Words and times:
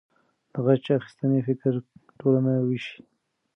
د 0.51 0.53
غچ 0.65 0.85
اخیستنې 0.97 1.39
فکر 1.47 1.73
ټولنه 2.19 2.51
ویشي. 2.67 2.99